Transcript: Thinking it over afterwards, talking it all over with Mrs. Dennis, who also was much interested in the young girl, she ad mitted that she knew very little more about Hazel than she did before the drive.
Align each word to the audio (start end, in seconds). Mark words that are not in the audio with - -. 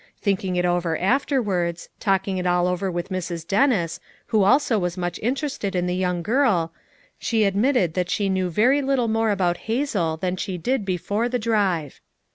Thinking 0.19 0.55
it 0.55 0.65
over 0.65 0.97
afterwards, 0.97 1.87
talking 1.99 2.39
it 2.39 2.47
all 2.47 2.65
over 2.65 2.89
with 2.89 3.09
Mrs. 3.09 3.47
Dennis, 3.47 3.99
who 4.25 4.41
also 4.43 4.79
was 4.79 4.97
much 4.97 5.19
interested 5.21 5.75
in 5.75 5.85
the 5.85 5.95
young 5.95 6.23
girl, 6.23 6.73
she 7.19 7.45
ad 7.45 7.55
mitted 7.55 7.93
that 7.93 8.09
she 8.09 8.27
knew 8.27 8.49
very 8.49 8.81
little 8.81 9.07
more 9.09 9.29
about 9.29 9.57
Hazel 9.69 10.17
than 10.17 10.37
she 10.37 10.57
did 10.57 10.85
before 10.85 11.29
the 11.29 11.37
drive. 11.37 12.01